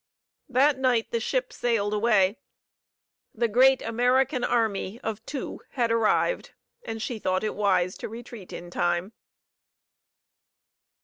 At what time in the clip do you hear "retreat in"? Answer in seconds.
8.09-8.71